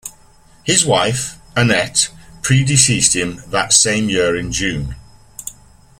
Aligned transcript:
His 0.63 0.83
wife, 0.83 1.37
Annette, 1.55 2.09
predeceased 2.41 3.15
him 3.15 3.43
that 3.51 3.71
same 3.71 4.09
year 4.09 4.35
in 4.35 4.51
June. 4.51 4.95